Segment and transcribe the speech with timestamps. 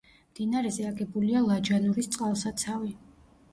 [0.29, 2.93] მდინარეზე აგებულია ლაჯანურის წყალსაცავი.